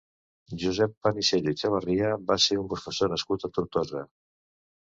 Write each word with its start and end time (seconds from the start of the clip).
Josep 0.63 0.95
Panisello 1.07 1.53
i 1.55 1.59
Chavarria 1.59 2.09
va 2.31 2.39
ser 2.47 2.57
un 2.63 2.73
professor 2.75 3.15
nascut 3.15 3.47
a 3.51 3.55
Tortosa. 3.59 4.07